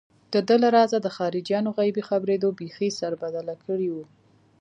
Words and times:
دده 0.33 0.55
له 0.63 0.69
رازه 0.77 0.97
د 1.01 1.07
خارجيانو 1.17 1.69
غيبي 1.79 2.03
خبرېدو 2.09 2.49
بېخي 2.59 2.89
سربداله 2.99 3.55
کړی 3.65 3.87
و. 3.91 3.95